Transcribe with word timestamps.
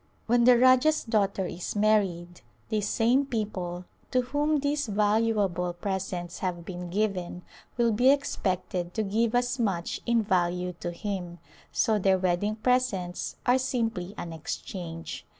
When 0.25 0.45
the 0.45 0.57
Rajah's 0.57 1.03
daughter 1.03 1.45
is 1.45 1.75
married 1.75 2.41
these 2.69 2.89
same 2.89 3.23
people 3.23 3.85
to 4.09 4.21
whom 4.23 4.59
these 4.61 4.87
valuable 4.87 5.73
presents 5.73 6.39
have 6.39 6.65
been 6.65 6.89
given 6.89 7.43
will 7.77 7.91
be 7.91 8.09
expected 8.09 8.95
to 8.95 9.03
give 9.03 9.35
as 9.35 9.59
much 9.59 10.01
in 10.07 10.23
value 10.23 10.73
to 10.79 10.89
him, 10.89 11.37
so 11.71 11.99
their 11.99 12.17
wedding 12.17 12.55
presents 12.55 13.35
are 13.45 13.59
simply 13.59 14.15
an 14.17 14.33
exchange. 14.33 15.23